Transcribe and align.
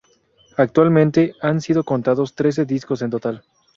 Actualmente, 0.57 1.35
han 1.41 1.61
sido 1.61 1.83
contados 1.83 2.33
trece 2.33 2.65
discos 2.65 3.03
en 3.03 3.11
total. 3.11 3.43